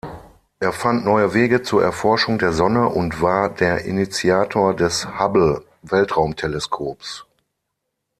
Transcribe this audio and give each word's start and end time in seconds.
Er 0.59 0.73
fand 0.73 1.05
neue 1.05 1.35
Wege 1.35 1.61
zur 1.61 1.83
Erforschung 1.83 2.39
der 2.39 2.53
Sonne 2.53 2.87
und 2.89 3.21
war 3.21 3.49
der 3.53 3.85
Initiator 3.85 4.75
des 4.75 5.05
Hubble-Weltraumteleskops. 5.19 7.27